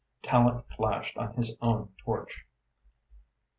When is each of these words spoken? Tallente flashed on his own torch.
Tallente 0.23 0.63
flashed 0.65 1.15
on 1.15 1.35
his 1.35 1.55
own 1.61 1.93
torch. 2.03 2.47